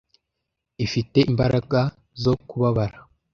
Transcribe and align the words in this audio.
ifite 0.85 1.19
imbaraga 1.31 1.79
zo 2.23 2.33
kubabara 2.47 2.99